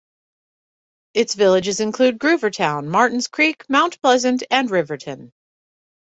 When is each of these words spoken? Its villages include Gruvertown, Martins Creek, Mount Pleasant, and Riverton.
Its 1.13 1.35
villages 1.35 1.79
include 1.79 2.17
Gruvertown, 2.17 2.87
Martins 2.87 3.27
Creek, 3.27 3.63
Mount 3.69 4.01
Pleasant, 4.01 4.41
and 4.49 4.71
Riverton. 4.71 5.31